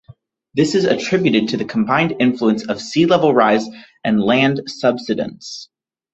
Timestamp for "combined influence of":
1.63-2.81